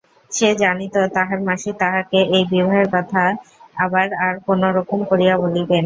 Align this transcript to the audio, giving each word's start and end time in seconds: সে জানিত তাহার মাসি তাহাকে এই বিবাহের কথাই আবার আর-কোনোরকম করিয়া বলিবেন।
সে 0.31 0.49
জানিত 0.61 0.95
তাহার 1.15 1.39
মাসি 1.47 1.71
তাহাকে 1.81 2.19
এই 2.35 2.43
বিবাহের 2.51 2.87
কথাই 2.95 3.31
আবার 3.77 4.07
আর-কোনোরকম 4.25 4.99
করিয়া 5.09 5.35
বলিবেন। 5.43 5.79